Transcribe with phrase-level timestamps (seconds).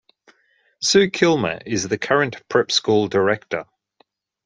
[0.79, 3.65] Sue Kilmer is the current prep school director.